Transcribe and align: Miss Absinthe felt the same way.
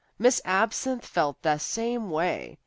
Miss 0.17 0.41
Absinthe 0.45 1.05
felt 1.05 1.39
the 1.43 1.59
same 1.59 2.09
way. 2.09 2.57